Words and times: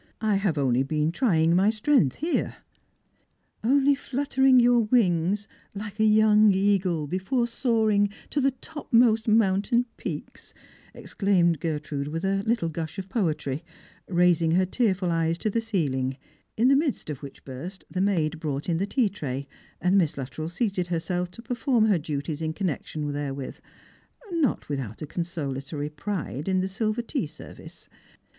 I 0.21 0.37
have 0.37 0.57
only 0.57 0.81
been 0.81 1.11
trying 1.11 1.55
my 1.55 1.69
strength 1.69 2.15
here."" 2.15 2.55
Only 3.63 3.93
fluttering 3.93 4.59
your 4.59 4.85
wings 4.85 5.47
like 5.75 5.99
a 5.99 6.03
young 6.05 6.51
eagle 6.51 7.07
betore 7.07 7.47
soaring 7.47 8.09
to 8.31 8.41
the 8.41 8.49
topmost 8.49 9.27
mountain 9.27 9.85
peaks," 9.97 10.55
exclaimed 10.95 11.59
Gertrude 11.59 12.07
with 12.07 12.25
a 12.25 12.41
little 12.47 12.67
gush 12.67 12.97
of 12.97 13.09
poetry, 13.09 13.63
raising 14.09 14.53
her 14.53 14.65
tearful 14.65 15.11
eyes 15.11 15.37
to 15.37 15.51
the 15.51 15.61
ceiling, 15.61 16.17
in 16.57 16.67
the 16.67 16.75
midst 16.75 17.11
of 17.11 17.21
which 17.21 17.45
burst 17.45 17.85
the 17.91 18.01
maid 18.01 18.39
brought 18.39 18.67
in 18.67 18.77
the 18.77 18.87
tea 18.87 19.07
tray, 19.07 19.47
a,nd 19.83 19.95
Miss 19.99 20.17
Luttrell 20.17 20.49
seated 20.49 20.87
herself 20.87 21.29
to 21.29 21.43
perform 21.43 21.85
her 21.85 21.99
duties 21.99 22.41
in 22.41 22.53
connection 22.53 23.13
therewith, 23.13 23.59
not 24.31 24.67
without 24.67 25.03
a 25.03 25.05
consolatory 25.05 25.89
pride 25.89 26.47
in 26.47 26.59
the 26.61 26.67
silver 26.67 27.03
tea 27.03 27.27
service. 27.27 27.87